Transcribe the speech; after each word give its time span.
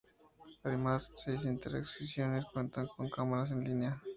Además, 0.63 1.11
seis 1.15 1.45
intersecciones 1.45 2.45
cuentan 2.51 2.87
con 2.97 3.07
cámaras 3.11 3.51
en 3.51 3.63
línea. 3.63 4.01